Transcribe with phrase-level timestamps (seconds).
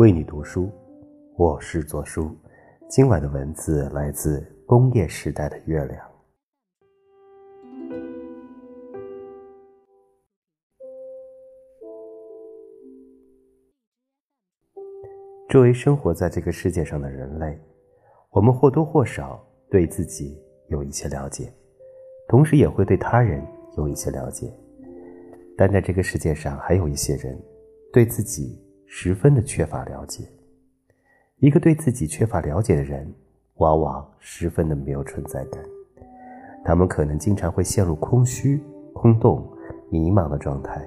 [0.00, 0.72] 为你读书，
[1.36, 2.34] 我是左书。
[2.88, 6.10] 今晚的文字来自工业时代的月亮。
[15.50, 17.60] 作为生活在这个世界上的人类，
[18.30, 21.52] 我们或多或少对自己有一些了解，
[22.26, 24.50] 同时也会对他人有一些了解。
[25.58, 27.38] 但在这个世界上，还有一些人
[27.92, 28.58] 对自己
[28.92, 30.24] 十分的缺乏了解。
[31.38, 33.08] 一个对自己缺乏了解的人，
[33.58, 35.62] 往往十分的没有存在感。
[36.64, 38.60] 他们可能经常会陷入空虚、
[38.92, 39.48] 空洞、
[39.90, 40.84] 迷茫的状态，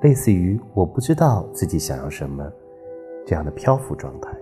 [0.00, 2.50] 类似于“我不知道自己想要什么”
[3.26, 4.34] 这样的漂浮状态。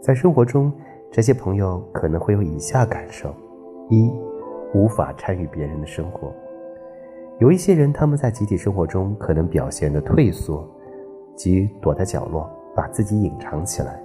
[0.00, 0.72] 在生活中，
[1.10, 3.34] 这些朋友可能会有以下感受：
[3.90, 4.08] 一、
[4.72, 6.32] 无法参与别人的生活。
[7.40, 10.64] 有一些人，他们在集体生活中可能表现的退缩，
[11.38, 13.98] 即躲在角落，把自己隐藏起来。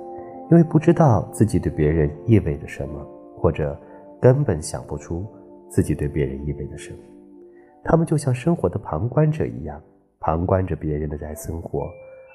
[0.51, 3.03] 因为不知道自己对别人意味着什么，
[3.35, 3.75] 或者
[4.21, 5.25] 根本想不出
[5.67, 6.97] 自己对别人意味着什么，
[7.83, 9.81] 他们就像生活的旁观者一样，
[10.19, 11.87] 旁观着别人的在生活，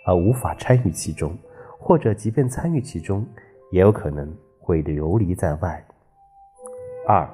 [0.04, 1.32] 而无法参与其中，
[1.78, 3.24] 或者即便参与其中，
[3.70, 5.84] 也有可能会游离在外。
[7.06, 7.28] 二，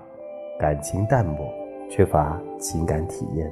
[0.58, 1.48] 感情淡漠，
[1.88, 3.50] 缺乏情感体验。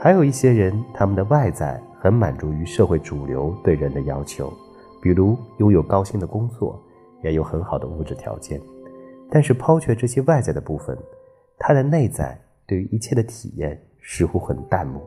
[0.00, 4.52] 还有一些人，他们的外在很满足于社会主流对人的要求。
[5.02, 6.82] 比如拥有高薪的工作，
[7.22, 8.60] 也有很好的物质条件，
[9.30, 10.96] 但是抛却这些外在的部分，
[11.58, 15.00] 他的内在对于一切的体验似乎很淡漠。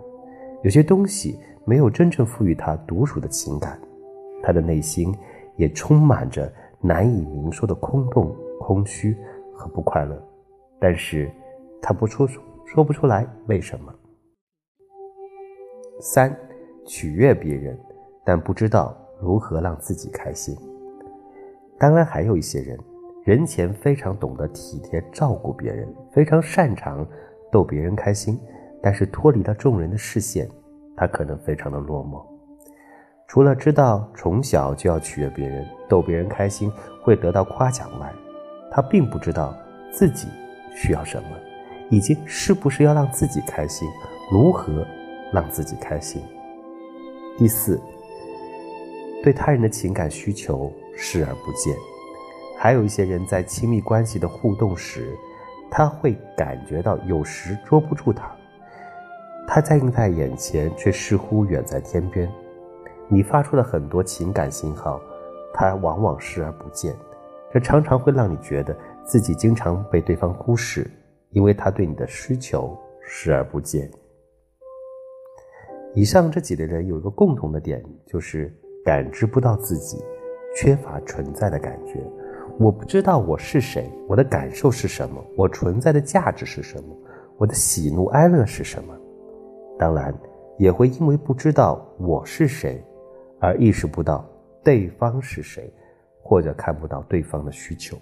[0.64, 3.80] 有些东西没有真正赋予他独属的情感，
[4.42, 5.14] 他的内心
[5.58, 9.15] 也充满着难以明说的空洞、空虚
[9.53, 10.20] 和不快乐。
[10.80, 11.32] 但是，
[11.82, 12.27] 他不出
[12.65, 13.93] 说不出来为什么。
[15.99, 16.36] 三，
[16.86, 17.77] 取悦别人，
[18.23, 18.98] 但不知道。
[19.21, 20.54] 如何让自己开心？
[21.80, 22.77] 当然，还有一些人，
[23.23, 27.08] 人前非常懂得体贴照顾别人，非常擅长
[27.49, 28.38] 逗别人开心，
[28.82, 30.49] 但是脱离了众人的视线，
[30.98, 32.21] 他可能非常的落寞。
[33.26, 36.70] 除了知道从小就要取悦别人、逗别人开心
[37.02, 38.14] 会得到夸奖外，
[38.70, 39.55] 他并不知道
[39.89, 40.27] 自己
[40.76, 41.30] 需要什么，
[41.89, 43.88] 以及是不是要让自己开心，
[44.30, 44.86] 如何
[45.32, 46.21] 让自己开心。
[47.38, 47.80] 第四。
[49.23, 51.73] 对他人的情感需求视而不见，
[52.58, 55.17] 还有一些人在亲密关系的互动时，
[55.71, 58.30] 他会感觉到有时捉不住他，
[59.48, 62.30] 他在近在眼前，却似乎远在天边。
[63.08, 65.00] 你发出了很多情感信号，
[65.54, 66.94] 他往往视而不见，
[67.54, 70.86] 这常常会让你觉得自己经常被对方忽视，
[71.30, 73.89] 因为他对你的需求视而不见。
[75.95, 78.54] 以上这几类人有一个共同的点，就是。
[78.86, 79.98] 感知不到自己，
[80.58, 82.04] 缺乏存在的感觉。
[82.59, 86.93] 我不知道我是谁，我的感受是什么，我存在的价值是什么，
[87.37, 88.93] 我的喜怒哀乐是什么。
[89.80, 90.14] 当然，
[90.58, 92.83] 也会因为不知道我是谁，
[93.39, 94.30] 而意识不到
[94.61, 95.73] 对方是谁，
[96.21, 97.98] 或者看不到对方的需求。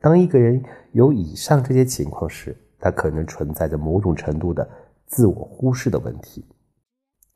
[0.00, 4.66] 当一个人有以上这些情况时，他可能存在着某种程度的
[5.12, 6.44] 自我忽视的问题。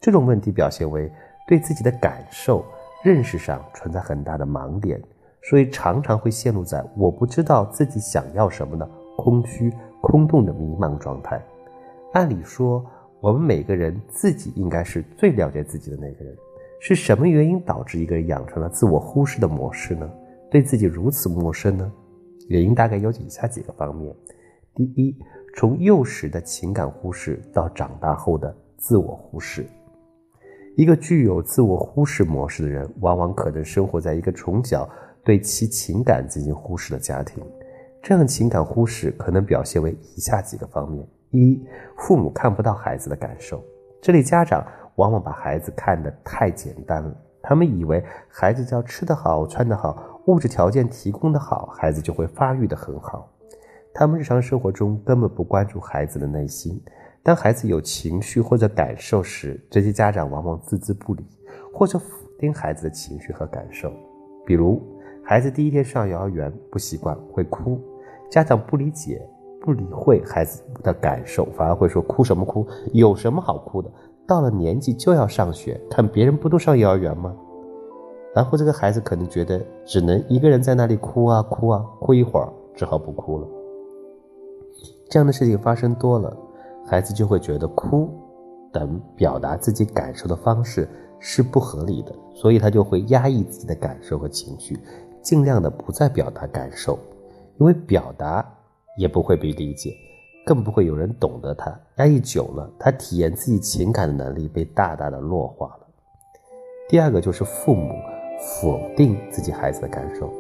[0.01, 1.09] 这种问题表现为。
[1.49, 2.65] 对自己的感受、
[3.05, 5.01] 认识上存在很大的盲点，
[5.45, 8.85] 所以常常会陷入在我不知道自己想要什么的
[9.17, 9.73] 空虚、
[10.03, 11.41] 空洞的迷茫状态。
[12.15, 12.85] 按理说，
[13.21, 16.37] 我们每个人自己应该是最了解自己的那个人。
[16.81, 20.11] 是什么原因导致一个人养成了自我忽视的模式呢？
[20.51, 21.93] 对自己如此陌生呢？
[22.49, 24.13] 原因大概有以下几个方面：
[24.75, 25.17] 第一，
[25.59, 29.67] 从幼时的情感忽视到长大后的自我忽视。
[30.77, 34.87] 一个具有自我忽视模式的人，往往可能生活在一个从小
[35.25, 37.43] 对其情感进行忽视的家庭。
[38.03, 41.59] 这样情感忽视可能表现为以下几个方面：一、
[41.97, 43.65] 父母看不到孩子的感受。
[44.03, 44.63] 这类家长
[44.97, 53.27] 往往把孩子看得太简单了，他们以为孩子只要吃得好、穿得好，物质条件提供得好，孩子就会发育得很好。
[53.99, 56.79] 他们日常生活中根本不关注孩子的内心。
[57.23, 61.25] 当孩子有情绪或者感受时，这些家长往往置之不理，
[61.73, 62.07] 或者否
[62.39, 63.91] 定孩子的情绪和感受。
[64.45, 64.83] 比如，
[65.25, 67.81] 孩子第一天上幼儿园不习惯会哭，
[68.31, 69.27] 家长不理解、
[69.63, 72.67] 不理会孩子的感受，反而会说：“哭什么哭？
[72.93, 73.91] 有什么好哭的？
[74.27, 77.35] 到了年纪就要上学，看别人不都上幼儿园吗？”
[78.37, 83.49] 然后这个孩子可能觉得只能一个人在那里哭啊哭啊，哭一会儿，只好不哭了。
[85.09, 86.37] 这样的事情发生多了。
[86.89, 88.09] 孩子就会觉得哭
[88.73, 90.89] 等表达自己感受的方式
[91.19, 94.79] 是不合理的，所以他就会压抑自己的感受和情绪，
[95.21, 96.97] 尽量的不再表达感受，
[97.59, 98.47] 因为表达
[98.99, 99.93] 也不会被理解，
[100.45, 101.77] 更不会有人懂得他。
[101.97, 105.87] 压抑久了，他体验自己情感的能力被大大的弱化了。
[106.89, 107.93] 第二个就是父母
[108.61, 110.31] 否定自己孩子的感受，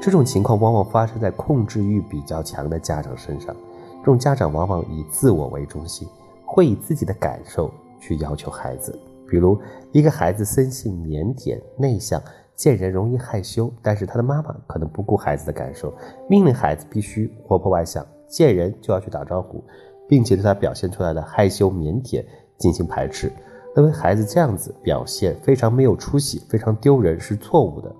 [0.00, 3.56] 这种情况往往发生在控制欲比较强的家长身上。
[4.00, 6.08] 这种家长往往以自我为中心，
[6.44, 7.70] 会以自己的感受
[8.00, 8.98] 去要求孩子。
[9.28, 9.60] 比如，
[9.92, 12.20] 一个孩子生性腼腆内向，
[12.56, 15.94] 见人容易害羞，但是他的妈妈可能不顾孩子的感受，
[16.28, 19.62] 命令孩子必须活泼外向，见人就要去打招呼，
[20.08, 22.24] 并且对他表现出来的害羞腼腆
[22.56, 23.30] 进行排斥，
[23.76, 27.94] 认为孩子这样子表现非常没有出息，非常丢人，是错误的。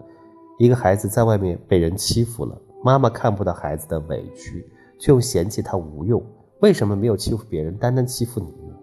[0.58, 4.66] 一个孩子在外面被人欺负了，妈妈看不到孩子的委屈。
[5.00, 6.22] 却又嫌弃他无用，
[6.60, 8.74] 为什么没有欺负别人，单单欺负你呢？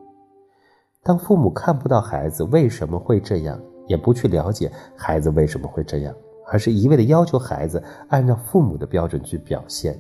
[1.04, 6.14] 当父母看不到孩子为什么会这样，也不去了解孩子为什么会这样，
[6.52, 9.98] 而是一味的要求孩子按照父母的标准去表现，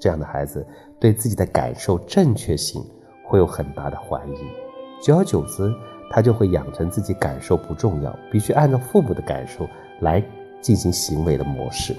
[0.00, 0.66] 这样的孩子
[0.98, 2.82] 对自己的感受正确性
[3.28, 5.70] 会有很大的怀疑，久而久之，
[6.10, 9.68] 他就会养成自己感受不重要，必须按照父母的感受
[10.00, 10.24] 来
[10.62, 11.94] 进行行为的模式。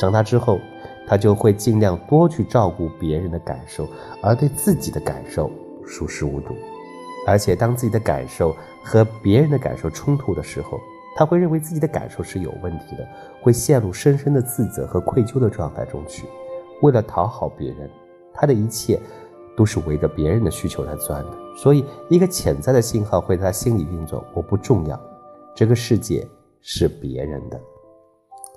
[0.00, 0.60] 长大之后。
[1.06, 3.88] 他就会尽量多去照顾别人的感受，
[4.22, 5.50] 而对自己的感受
[5.86, 6.54] 熟视无睹。
[7.26, 8.54] 而且，当自己的感受
[8.84, 10.78] 和别人的感受冲突的时候，
[11.16, 13.08] 他会认为自己的感受是有问题的，
[13.40, 16.26] 会陷入深深的自责和愧疚的状态中去。
[16.82, 17.90] 为了讨好别人，
[18.32, 19.00] 他的一切
[19.56, 21.30] 都是围着别人的需求来转的。
[21.56, 25.00] 所以，一个潜在的信号会在他心里运作：我不重要，
[25.54, 26.24] 这个世界
[26.60, 27.60] 是别人的。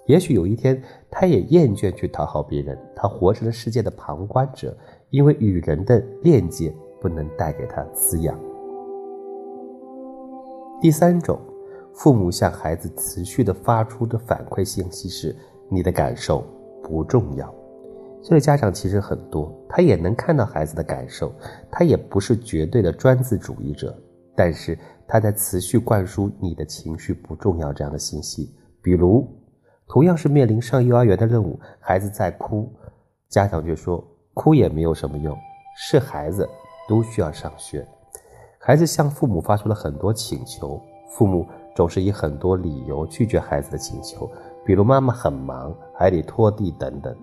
[0.10, 4.76] 也许有一天，他也厌倦去讨好别人，他活成了世界的旁观者，
[5.12, 8.36] 因为与人的链接不能带给他滋养。
[10.82, 11.40] 第三种，
[11.94, 15.36] 父母向孩子持续的发出的反馈信息是：
[15.70, 16.44] 你的感受
[16.82, 17.54] 不重要。
[18.24, 21.32] 这类家长其实很多，他也能看到孩子的感受，
[21.70, 23.96] 他也不是绝对的专制主义者，
[24.36, 24.76] 但是
[25.08, 28.52] 他在持续灌输你的情绪不重要这样的信息，
[28.82, 29.28] 比如。
[29.90, 32.72] 同样是面临上幼儿园的任务，孩子在哭，
[33.28, 34.06] 家长却说
[34.36, 35.36] 哭也没有什么用，
[35.76, 36.48] 是孩子
[36.88, 37.86] 都需要上学。
[38.60, 41.44] 孩子向父母发出了很多请求，父母
[41.76, 44.30] 总是以很多理由拒绝孩子的请求，
[44.64, 47.16] 比如妈妈很忙，还得拖地等等。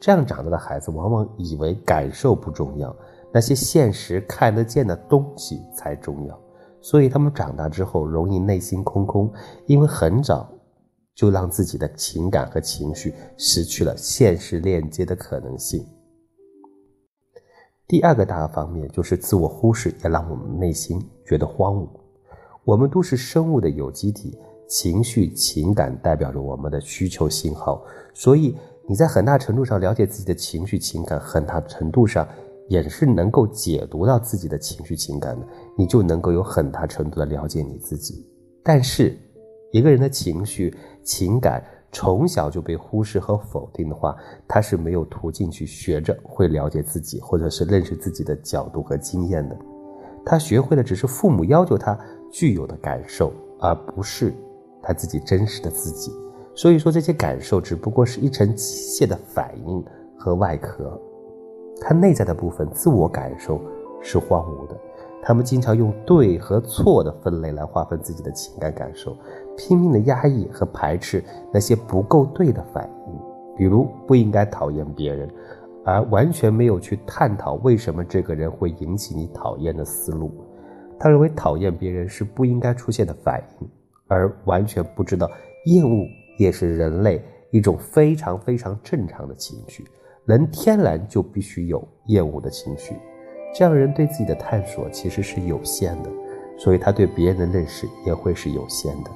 [0.00, 2.94] 这样长大的孩子往往以为感受不重要，
[3.30, 6.36] 那些现实看得见的东西才重要，
[6.80, 9.32] 所以他们长大之后容易内心空空，
[9.66, 10.50] 因为很早。
[11.20, 15.84] 就让自己的情感和情绪失去了现实链接的可能性。
[17.86, 21.86] 第二个大方面就是自我忽视，也让我们内心觉得荒芜。
[22.64, 27.84] 我们都是生物的有机体，情绪、情感代表着我们的需求信号，
[28.14, 28.56] 所以
[28.88, 32.26] 你在很大程度上了解自己的情绪、情感，很大程度上
[32.70, 35.46] 也是能够解读到自己的情绪、情感的，
[35.76, 38.26] 你就能够有很大程度的了解你自己。
[38.62, 39.18] 但是，
[39.70, 40.74] 一个人的情绪。
[41.02, 44.14] 情感从小就被忽视和否定的话，
[44.46, 49.56] 他是没有途径去学着会了解自己，或者是认识自己的角度和经验的。
[50.24, 51.98] 他学会的只是父母要求他
[52.30, 54.32] 具有的感受，而不是
[54.82, 56.12] 他自己真实的自己。
[56.54, 59.82] 所以说，这些感受只不过是一层机械的反应
[60.18, 61.00] 和外壳，
[61.80, 63.60] 他内在的部分自我感受
[64.02, 64.76] 是荒芜的。
[65.22, 69.14] 他们经常用对和错的分类来划分自己的情感感受，
[69.60, 73.14] 拼命的压抑和排斥那些不够对的反应，
[73.58, 75.28] 比如不应该讨厌别人，
[75.84, 80.32] 而完全没有去探讨为什么这个人会引起你讨厌的思路。
[80.98, 83.68] 他认为讨厌别人是不应该出现的反应，
[84.08, 85.30] 而完全不知道
[85.66, 86.06] 厌恶
[86.38, 89.84] 也是人类一种非常非常正常的情绪，
[90.24, 92.94] 人天然就必须有厌恶的情绪。
[93.54, 96.10] 这样人对自己的探索其实是有限的，
[96.56, 99.10] 所以他对别人的认识也会是有限的。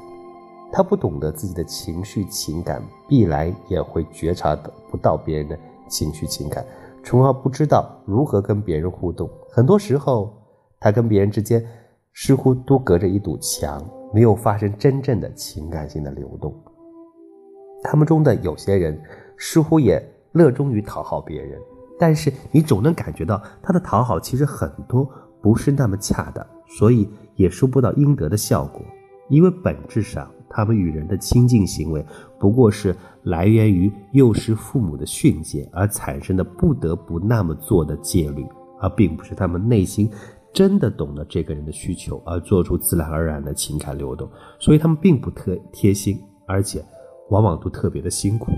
[0.76, 4.57] 他不懂得自己的情绪情感，必然也会觉察
[4.90, 5.57] 不到别人的
[5.88, 6.66] 情绪情感，
[7.04, 9.31] 从而不知道如何跟别人互动。
[9.52, 10.35] 很多时候，
[10.81, 11.64] 他跟别人之间
[12.12, 16.52] 似乎都隔着一堵墙，没有发生真正的情感性的流动。
[17.85, 19.00] 他们中的有些人
[19.38, 21.57] 似乎也热衷于讨好别人。
[21.97, 25.09] 但是你总能感觉到他的讨好其实很多
[25.40, 28.83] 不是那么恰当，所以也收不到应得的效果。
[29.28, 32.04] 因为本质上，他们与人的亲近行为
[32.38, 38.47] 不过是来源于幼时父母的训诫而产生的不得不那么做的戒律，
[38.81, 40.11] 而并不是他们内心
[40.52, 44.28] 真的懂得这个人的需求，而做出自然而然的情感流动，
[44.59, 46.85] 所以他们并不特贴心，而且
[47.31, 48.52] 往往都特别的辛苦。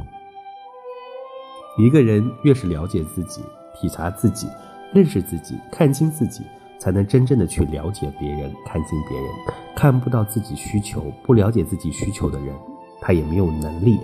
[1.78, 3.40] 一个人越是了解自己、
[3.74, 4.46] 体察自己、
[4.92, 6.42] 认识自己、看清自己，
[6.78, 9.30] 才能真正的去了解别人、看清别人。
[9.74, 12.54] 看不到自己需求、不了解自己需求的人，
[13.00, 14.00] 他也没有能力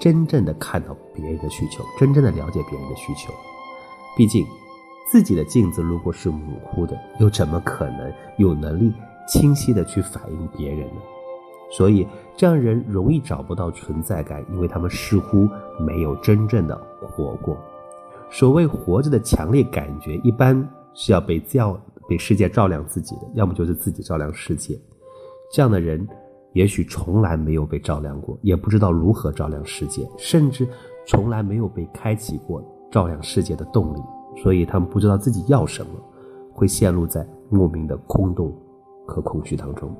[0.00, 3.32] 真正的看到别人的需求，真正的了解别人的需求。
[4.16, 4.44] 毕竟，
[5.10, 8.92] 自己的镜子如果是模糊的，又怎么可能有能力
[9.28, 11.00] 清晰的去反映别人呢？
[11.70, 15.48] 所以，这样人容易找不到存在感，因为他们似乎
[15.78, 17.56] 没有真正的活过。
[18.28, 21.78] 所谓活着的强烈感觉，一般是要被照、
[22.12, 24.78] 被世界照亮自己的，要么就是自己照亮世界。
[25.50, 26.06] 这样的人，
[26.52, 30.68] 也许从来没有被照亮过，也不知道如何照亮世界，甚至
[31.06, 33.98] 从来没有被开启过照亮世界的动力。
[34.42, 35.92] 所以，他们不知道自己要什么，
[36.52, 38.54] 会陷入在莫名的空洞
[39.06, 39.90] 和空虚当中。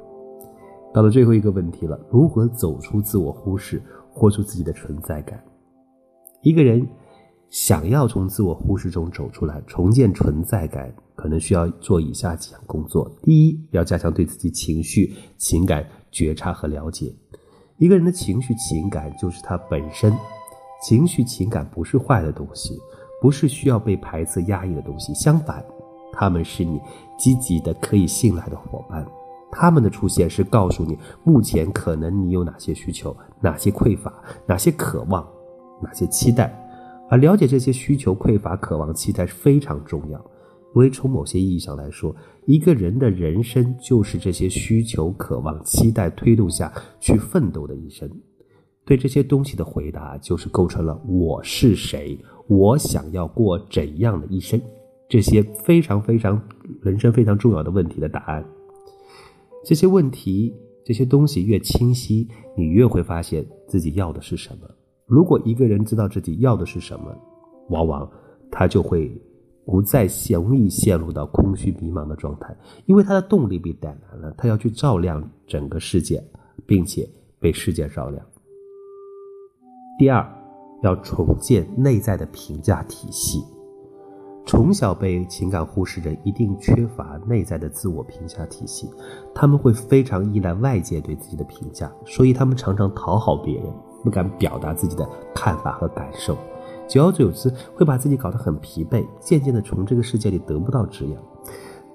[0.93, 3.81] 到了最后一个问题了：如何走出自我忽视，
[4.13, 5.43] 活出自己的存在感？
[6.43, 6.87] 一个人
[7.49, 17.15] 想要从自我忽视中走出来，重建存在感，可能需要做以下几项工作：第一，要加强对自己情绪、情感觉察和了解。
[17.79, 20.13] 一个人的情绪、情感就是他本身，
[20.83, 22.77] 情绪、情感不是坏的东西，
[23.21, 25.65] 不是需要被排斥、压抑的东西，相反，
[26.13, 26.81] 他们是你
[27.17, 29.07] 积极的、可以信赖的伙伴。
[29.49, 34.13] 他们的出现是告诉你，目前可能你有哪些需求、哪些匮乏、
[34.45, 35.25] 哪些渴望、
[35.81, 36.53] 哪些期待，
[37.09, 40.21] 而了解这些需求、匮乏、渴望、期待是非常重要。
[40.75, 42.15] 因为从某些意义上来说，
[42.47, 48.11] 一个人的人生就是这些需求、渴望、期待推动下去奋斗的一生。
[48.85, 54.61] 对这些东西的回答，就是构成了我是谁，我想要过怎样的一生，
[55.09, 56.41] 这些非常非常
[56.81, 58.45] 人生非常重要的问题的答案。
[59.65, 60.53] 这些问题、
[60.85, 62.27] 这些东西越清晰，
[62.57, 64.69] 你越会发现自己要的是什么。
[65.07, 67.17] 如果一个人知道自己要的是什么，
[67.69, 68.11] 往往
[68.51, 69.17] 他就会
[69.65, 76.23] 不再容易陷入到空虚迷茫的状态，因为他的动力被点燃了，他要去照亮整个世界，
[76.67, 78.25] 并且被世界照亮。
[79.99, 80.27] 第二，
[80.83, 83.43] 要重建内在的评价体系。
[84.45, 88.91] 从小被情感忽视的，一定缺乏内在的自我评价体系，
[89.33, 96.37] 他们会非常依赖外界对自己的评价，所以他们常常讨好别人，不敢表达自己的看法和感受，
[96.93, 101.23] 久而久之会把自己搞得很疲惫，渐渐的从这个世界里得不到滋养。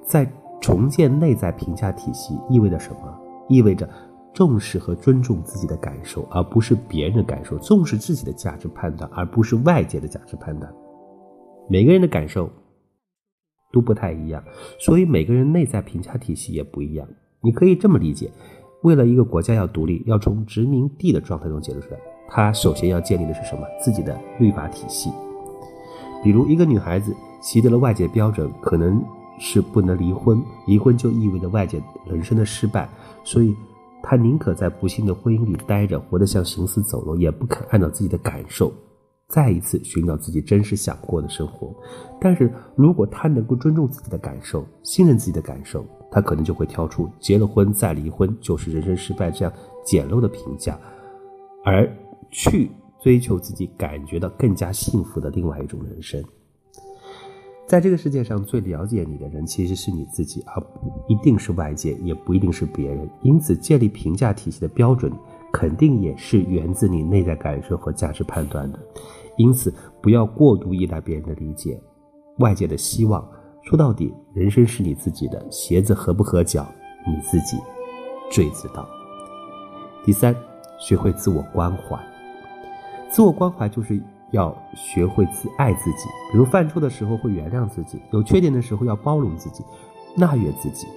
[0.01, 0.27] 在
[0.59, 3.15] 重建内在评价体系意味着什么？
[3.47, 3.87] 意味着
[4.33, 10.73] 重视和尊重自己的感受，而不是别人的感受；重视自己的价值判断，而不是外界的价值判断。
[11.69, 12.49] 每个人的感受
[13.71, 14.43] 都不太一样，
[14.79, 17.07] 所以每个人内在评价体系也不一样。
[17.41, 18.31] 你可以这么理解：
[18.81, 23.61] 为了一个国家要独立，要从殖民地的状态中解脱出来，他首先要建立的是什么？
[23.81, 25.11] 自己的律法体系。
[26.23, 29.03] 比如，一个女孩子习得了外界标准，可能
[29.39, 32.89] 是不能离婚，离婚就意味着外界人生的失败，
[33.23, 33.55] 所以
[34.01, 38.73] 她宁可在不幸的婚姻里待着，活得像行尸走肉，也不肯按照自己的感受。
[39.27, 41.75] 再一次寻找自己真实想过的生活，
[42.19, 49.53] 但是如果他能够尊重自己的感受，信任自己的感受，他可能就会挑出结了婚再离婚就是人生失败这样
[49.85, 50.79] 简陋的评价，
[51.65, 51.93] 而
[52.31, 56.23] 去追求自己感觉到更加幸福的另外一种人生。
[57.67, 63.09] 在这个世界上，最了解你的人其实是你自己，而不一定是外界，也不一定是别人。
[63.23, 65.11] 因此，建立评价体系的标准。
[65.49, 68.77] 肯定也是源自你内在感受和价值判断的，
[69.37, 71.81] 因此不要过度依赖别人的理解、
[72.39, 73.25] 外界的希望。
[73.63, 76.67] 说到底，人生是你自己的，鞋子合不合脚，
[77.07, 77.57] 你自己
[78.29, 78.87] 最知道。
[80.03, 80.35] 第三，
[80.77, 81.97] 学会自我关怀。
[83.09, 89.63] 自我关怀就是要学会自爱自己，比如犯错的时候会原谅自己，有缺点的时候要包容自己、
[90.15, 90.87] 纳悦自己，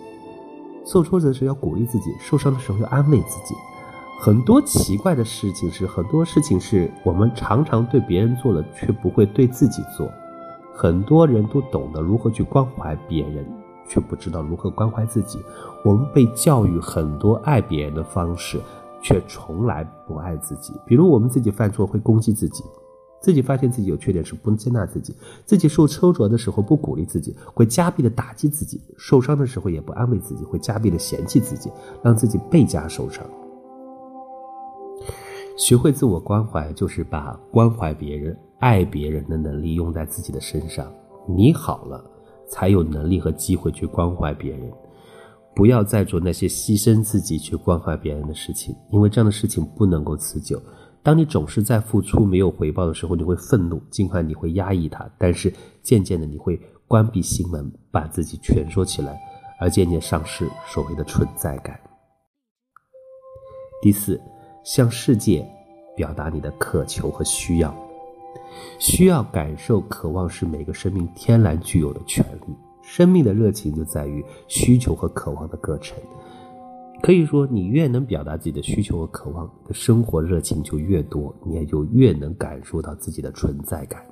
[0.85, 3.55] 受挫折的时候要鼓励自己，受伤的时候要安慰自己。
[4.21, 10.11] 很多奇怪的事情是，很多事情是我们常常对别人做了，却不会对自己做。
[10.75, 13.47] 很多人都懂得如何去关怀别人，
[13.89, 15.39] 却不知道如何关怀自己。
[15.85, 18.61] 我们被教育很多爱别人的方式，
[19.03, 20.73] 却从来不爱自己。
[20.87, 22.65] 比如，我们自己犯错会攻击自己，
[23.21, 25.15] 自己发现自己有缺点时不接纳自己，
[25.45, 31.71] 自己受挫折的时候不鼓励自己，会加倍的打击自己；受伤的时候也不安慰自己，会加倍的嫌弃自己，
[32.03, 33.25] 让自己倍加受伤。
[35.57, 40.91] 学会自我关怀，就是把关怀别人、爱别人的能力用在自己的身上。
[41.29, 42.03] 你好了，
[42.49, 44.73] 才有能力和机会去关怀别人。
[45.55, 50.61] 不要再做那些牺牲自己去关怀别人的事情，因为这样的事情不能够持久。
[51.03, 55.53] 当你总是在付出没有回报的时候，你会愤怒，尽管你会压抑它，但是
[55.83, 59.19] 渐渐的你会关闭心门，把自己蜷缩起来，
[59.59, 61.79] 而渐渐丧失所谓的存在感。
[63.81, 64.21] 第四，
[64.63, 65.47] 向世界
[65.97, 67.75] 表达你的渴求和需要。
[68.79, 72.55] 需要、感受、渴望是每个生命天然具有的权利。
[72.93, 75.97] 生命的热情就在于需求和渴望的过程。
[77.01, 84.05] 可以说，你越能表达自己的需求和渴望，你的生活热情就越多，你也就越能感受到自己的存在感。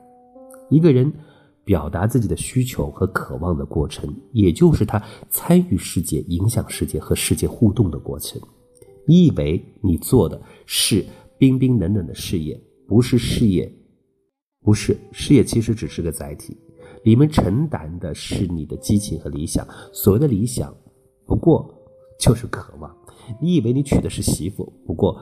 [0.70, 1.12] 一个人
[1.64, 8.40] 表达自己的需求和渴望的过程，也就是他参与世界、影响世界和世界互动的过程。
[9.04, 11.04] 你以为你做的是
[11.37, 13.70] 冰冰冷冷的事业，不是事业，
[14.62, 16.56] 不是事业，其实只是个载体。
[17.09, 19.67] 里面承担的是你的激情和理想。
[19.95, 20.77] 所谓的理想，
[21.25, 21.67] 不过
[22.21, 22.95] 就是渴望。
[23.41, 25.19] 你以为你娶的是媳妇，不过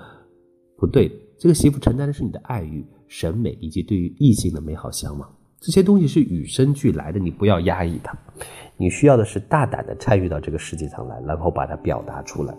[0.77, 5.33] 不对，这个媳妇承担的是你的爱欲、审美以及对于异性的美好向往。
[5.61, 8.19] 这些东西是与生俱来的，你不要压抑它。
[8.77, 12.53] 你需要的是大胆的参与到这个世界上来，然后把它表达出来。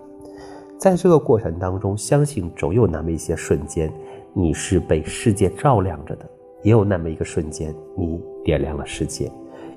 [0.79, 3.91] 在这个过程当中，相信总有那么一些瞬间，
[4.33, 6.25] 你是被世界照亮着的；
[6.63, 9.29] 也有那么一个瞬间，你点亮了世界。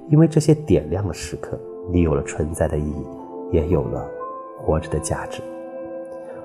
[0.08, 1.58] 因为这些点亮的时刻，
[1.90, 3.04] 你有了存在的意义，
[3.50, 4.08] 也有了
[4.56, 5.42] 活着的价值。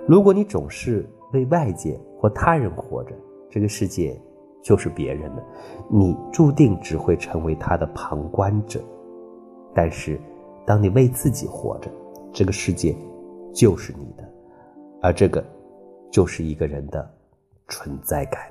[0.07, 3.13] 如果你总是为外界或他人活着，
[3.47, 4.19] 这个世界
[4.63, 5.43] 就是别人的，
[5.87, 8.81] 你注定只会成为他的旁观者。
[9.71, 10.19] 但是，
[10.65, 11.91] 当你为自己活着，
[12.33, 12.95] 这个世界
[13.53, 14.27] 就是你的。
[14.99, 15.43] 而这个，
[16.11, 17.07] 就是一个人的
[17.67, 18.41] 存在感。